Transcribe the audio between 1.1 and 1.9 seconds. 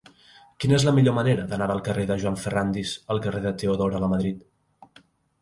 manera d'anar del